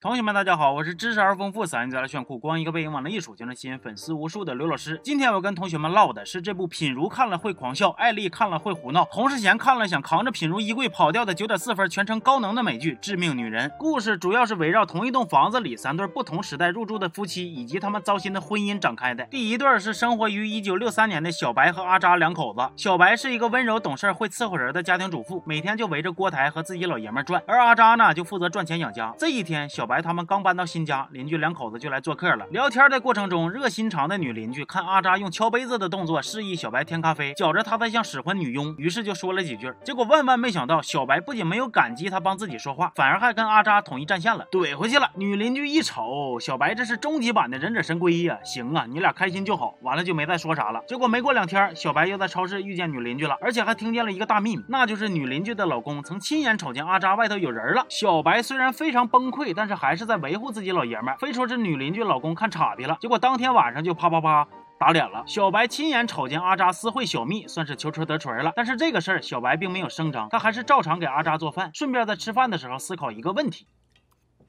[0.00, 5.00] 同学们，大家好，我是知识而丰富、嗓音贼拉炫酷、光一个背影往那一杵就能吸引粉丝无数的刘老师。
[5.02, 13.68] 今天我跟同学们唠的是这部品如看了会狂笑、艾丽看了会胡闹、洪世贤看了想扛着品如衣柜跑掉的九点四分全程高能的美剧《致命女人》。
[13.76, 19.24] 故事主要是围绕同一栋房子里三对不同时代入住的夫妻以及他们糟心的婚姻展开的。
[19.24, 22.60] 第一对是生活于一九六三年的小白和阿扎两口子。
[22.76, 29.12] 小白是一个温柔懂事、会伺候人的家庭主妇，每天就围着锅台和自己老爷们转，而阿扎呢就负责赚钱养家。
[29.18, 32.46] 这一天，小白他们刚搬到新家，邻居两口子就来做客了。
[32.50, 39.72] 聊天的过程中，热心肠的女邻居看阿扎用敲杯子的动作示意小白添咖啡，觉着他在像使唤女佣，于是就说了几句。
[39.82, 45.10] 结果万万没想到，小白不仅没有感激他帮自己说话，反而还跟阿扎统一战线了，怼回去了。
[45.14, 48.38] 女邻居一瞅，小白这是终极版的忍者神龟呀！
[48.44, 49.74] 行啊，你俩开心就好。
[49.80, 50.82] 完了就没再说啥了。
[50.86, 57.86] 结果没过两天，小白又在超市遇见女邻居了，而且还听见了一个大秘密，那就是女邻居的老公曾亲眼瞅见阿扎外头有人了。
[57.88, 62.98] 小白虽然非常崩溃，但是还是在维护自己老爷们，非说这女邻居老公看岔劈了。
[63.00, 64.46] 结果当天晚上就啪啪啪
[64.78, 65.22] 打脸了。
[65.26, 68.52] 小白亲眼瞅见阿扎私会小蜜，算是求锤得锤了。
[68.56, 73.66] 但是这个事儿小白并没有声张，他还是照常给阿扎做饭，顺便在吃饭的时候思考一个问题。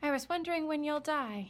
[0.02, 1.48] I was wondering when you'll die.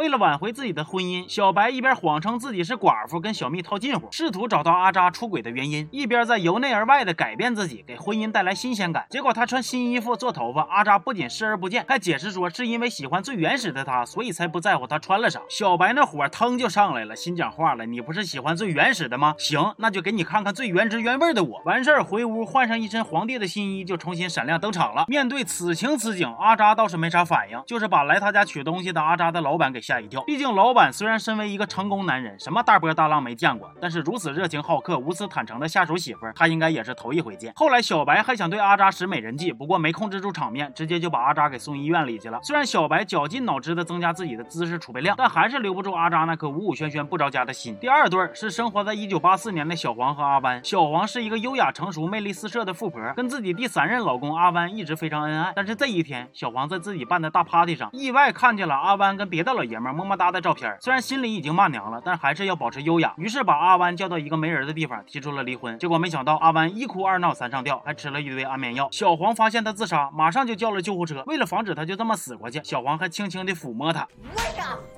[0.00, 9.04] 为了挽回自己的婚姻，小白一边谎称自己是寡妇，跟小蜜套近乎，试图找到阿扎出轨的原因，一边在由内而外的改变自己，给婚姻带来新鲜感。
[9.10, 15.42] 结果他穿新衣服、做头发，阿扎不仅视而不见，还解释说是因为喜欢最原始的他，所以才不在乎他穿了啥。
[15.50, 19.34] 小白那火腾就上来了，心讲话了：“你不是喜欢最原始的吗？
[19.36, 25.04] 行，那就给你看看最原汁原味的我。”完事儿回屋换上一身皇帝的新衣，就重新闪亮登场了。
[25.06, 30.22] 面对此情此景，阿扎倒是没啥反应，就是把来他家取东西的阿扎的老板给吓一跳。
[30.22, 37.52] 毕竟老板虽然身为一个成功男人，什么大波大浪没见过，但是如此热情好客、无私坦诚的下属媳妇，他应该也是头一回见。
[37.56, 42.38] 后来小白还想对阿扎使美人计，不过没控制住场面，直接就把阿扎给送医院里去了。
[42.42, 47.76] 虽然小白绞尽脑汁的增加自己的知识储备量，但还是留不住阿扎那颗五五轩轩不着家的心。
[47.80, 50.62] 第二对是生活在一九八四年的小黄和阿班。
[50.64, 55.52] 小黄是一个优雅成熟、魅力四射的富婆，跟自己第三任老公阿班一直非常恩爱。
[55.56, 60.76] 但是这一天，小黄在自己办的大 party 上，意外看见了阿班跟别的老爷们么么哒的照片。
[60.80, 63.12] 虽然心里已经骂娘了，但还是要保持优雅。
[63.16, 65.76] 于是把阿弯叫到一个没人的地方，提出了离婚。
[65.78, 68.88] 结果没想到阿弯一哭二闹三上吊，还吃了一堆安眠药。
[68.92, 71.24] 小黄发现他自杀，马上就叫了救护车。
[71.26, 74.06] 为了防止他就这么死过去，小黄还轻轻地抚摸他。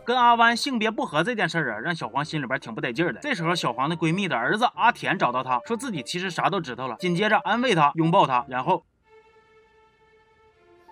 [0.04, 3.20] 跟阿弯性别不合这件事儿啊，让小黄心里边挺不得劲的。
[3.22, 6.96] 这时候，小黄的闺蜜的儿子阿田找到她，说自己其实啥都知道了。
[6.96, 8.84] 紧接着安慰她，拥抱她，然后。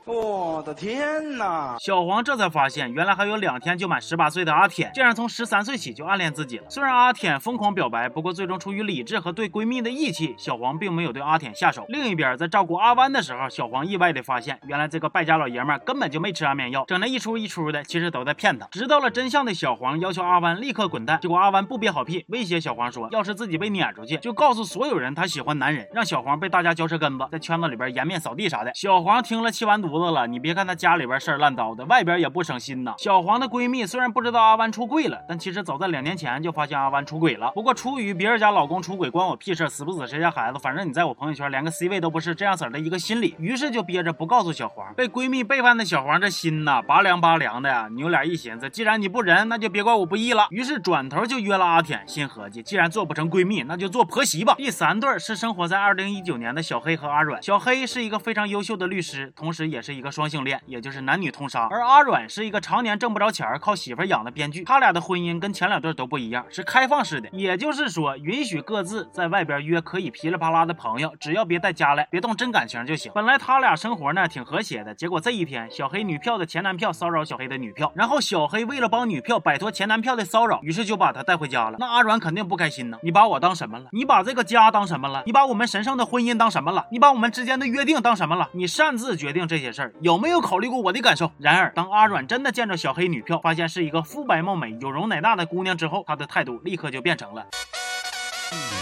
[0.04, 1.76] 我的天哪！
[1.78, 6.64] 小黄这才发现，原来还有两天就满十八岁的阿舔，竟然从十三岁起就暗恋自己了。
[6.68, 11.84] 虽然阿舔疯狂表白，不过最终出于理智和对闺蜜的义气，小黄并没有对阿舔下手。
[11.88, 18.66] 另一边，在照顾阿弯的时候，小黄意外的发现，原来这个败家老爷们根本就没吃安眠药，整那一出一出的，其实都在骗他。
[18.72, 28.72] 知道了真相的小黄要求阿弯立刻滚蛋，结果阿弯不憋好屁，威胁小黄说，要是自己被撵出去，就告诉所有人他喜欢男人，让小黄被大家嚼舌根子，在圈子里边颜面扫地啥的。
[28.74, 30.72] 小黄听了气完犊子了，你别看他。
[30.82, 32.94] 家里边事儿烂糟的，外边也不省心呐。
[32.98, 37.52] 小黄的闺蜜虽然不知道阿弯出柜了，但其实早在两年前就发现阿弯出轨了。
[37.54, 44.92] 不过出于别人家老公出轨关我屁事，死不死谁家孩子，反正你在我朋友圈连个 C 位都不是，这样子的一个心理，于是就憋着不告诉小黄。
[44.94, 47.88] 被闺蜜背叛的小黄这心呐，拔凉拔凉的呀。
[47.92, 50.46] 扭脸一寻思，既然你不仁，那就别怪我不义了。
[50.50, 54.54] 于是转头就约了阿舔，心合计，既然做不成闺蜜，那就做婆媳吧。
[54.56, 57.42] 第三对是生活在二零一九年的小黑和阿软。
[57.42, 60.60] 小黑是一个非常优秀的律师，同时也是一个双性恋。
[60.66, 64.64] 也就是男女通杀，而阿软是一个常年挣不着钱靠媳妇养的编剧。
[64.64, 73.10] 他俩的婚姻跟前两对都不一样，是开放式的，也就是说允许各自在外边约可以噼里啪啦的朋友，只要别带家来，别动真感情就行。
[73.14, 81.76] 本来他俩生活呢挺和谐的，结果这一天，小黑女票的前男票骚扰小黑的女票，然后小黑为了帮女票摆脱前男票的骚扰，于是就把她带回家了。
[81.78, 83.86] 那阿软肯定不开心呢，你把我当什么了？
[83.92, 85.22] 你把这个家当什么了？
[85.26, 86.86] 你把我们神圣的婚姻当什么了？
[86.92, 88.48] 你把我们之间的约定当什么了？
[88.52, 91.30] 你擅自决定这些事儿，有没有考虑过我的感受？
[91.38, 97.46] 然而，当阿软真的见着小黑女票，发现是一个肤白貌美、有容乃大的姑娘之后，他的态度立刻就变成了：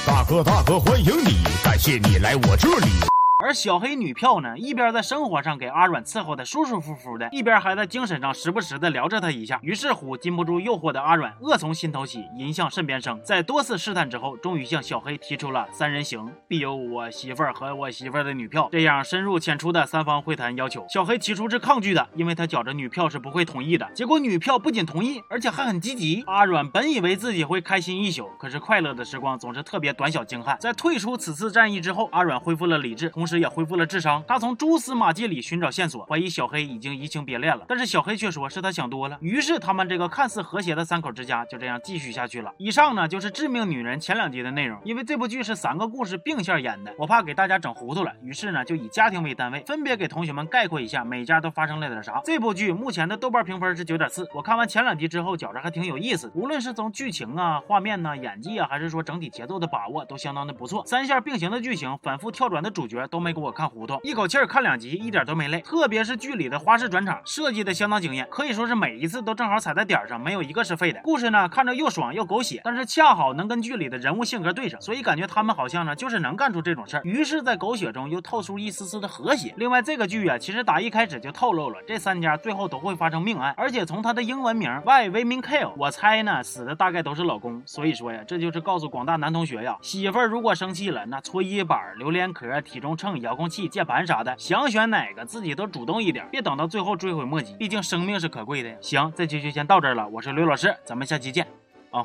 [0.06, 3.09] 大哥大哥，欢迎你，感谢你来我这里。
[3.42, 9.58] 而小黑女票呢，一边在生活上给阿软伺候的舒舒服服的，一边还在精神上时不时的聊着他一下。
[9.62, 13.18] 于是乎，禁不住诱惑的阿软，恶从心头起，淫向肾边生。
[13.24, 20.84] 在多次试探之后，终于向小黑提出了三人行，必有我媳妇儿和我媳妇儿的女票，这样深入浅出的三方会谈要求。
[20.90, 23.90] 小黑起初是抗拒的，因为他觉着女票是不会同意的。
[23.94, 26.22] 结果女票不仅同意，而且还很积极。
[26.26, 30.58] 阿软本以为自己会开心一宿，可是快乐的时光总是特别短小精悍。
[30.60, 33.40] 在退出此次战役之后，阿软恢复了理智，同时。
[33.40, 34.22] 也恢复了智商。
[34.28, 37.64] 他从蛛丝马迹里寻找线索，怀疑小黑已经移情别恋了。
[37.66, 39.16] 但是小黑却说是他想多了。
[39.22, 42.52] 于是他们这个看似和谐的三口之家就这样继续下去了。
[42.58, 44.78] 以上呢就是《致命女人》前两集的内容。
[44.84, 52.20] 因为这部剧是三个故事并线演的，我怕给大家整糊涂了，于是呢就以家庭为单位，分别给同学们概括一下每家都发生了点啥。
[52.24, 60.84] 这部剧目前的豆瓣评分是九点四，我看完前两集之后觉着还挺有意思，无论是从剧情啊、画面呐、演技啊，还是说整体节奏的把握，都相当的不错。
[60.84, 65.60] 三线并行的剧情，反复跳转的主角都没给我看糊涂，一口气儿看两集一点都没累。
[65.60, 71.00] 特别是剧里的花式转场设计的相当惊艳，可以说是每一次都正好踩在点上，没有一个是废的。
[71.04, 77.02] 故事呢看着又爽又狗血，但是恰好能跟剧里的人物性格对上，所以感觉他们好像呢就是能干出这种事儿。
[77.04, 79.54] 于是，在狗血中又透出一丝丝的和谐。
[79.56, 87.62] 另外，这个剧啊，其实打一开始就透露了这三家最后都会发生命案，而且从它的英文名 Y 为 Min Kill，我猜呢死的大概都是老公。
[87.66, 97.54] 所以说呀，这就是告诉广大男同学呀，媳妇儿如果生气了，那搓衣板、榴莲壳、体重秤、遥控器、键盘啥的，想选哪个自己都主动一点，别等到最后追悔莫及。
[97.54, 98.76] 毕竟生命是可贵的呀。
[98.80, 101.46] 行，这期就先到这儿了，我是刘老师，咱们下期见
[101.90, 102.04] 啊。